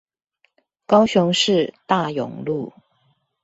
[0.87, 2.73] 高雄市大勇路